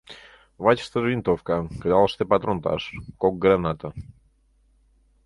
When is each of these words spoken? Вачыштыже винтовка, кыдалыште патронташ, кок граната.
Вачыштыже 0.63 1.07
винтовка, 1.09 1.57
кыдалыште 1.81 2.23
патронташ, 2.31 2.83
кок 3.21 3.33
граната. 3.43 3.89